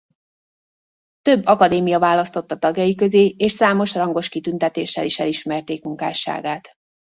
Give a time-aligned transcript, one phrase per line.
[1.21, 6.69] Több akadémia választotta tagjai közé és számos rangos kitüntéssel is elismerték munkásságát.